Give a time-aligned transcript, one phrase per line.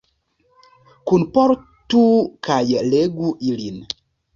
[1.11, 2.03] Kunportu
[2.49, 2.61] kaj
[2.93, 3.83] legu ilin.